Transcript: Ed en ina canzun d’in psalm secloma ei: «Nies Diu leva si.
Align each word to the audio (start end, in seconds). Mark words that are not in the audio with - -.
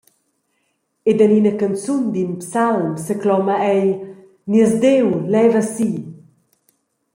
Ed 1.09 1.17
en 1.25 1.35
ina 1.39 1.53
canzun 1.59 2.03
d’in 2.13 2.31
psalm 2.41 2.89
secloma 3.05 3.55
ei: 3.75 3.87
«Nies 4.49 4.73
Diu 4.83 5.07
leva 5.33 5.61
si. 5.73 5.91